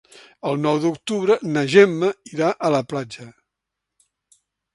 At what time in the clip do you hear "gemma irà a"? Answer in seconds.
1.75-2.73